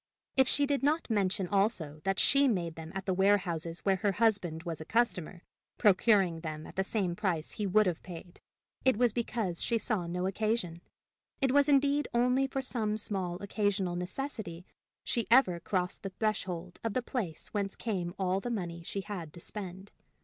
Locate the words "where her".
3.81-4.13